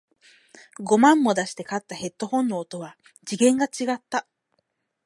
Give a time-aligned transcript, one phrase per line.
[0.79, 4.25] 五万も出して買ったヘッドフォンの音は次元が違った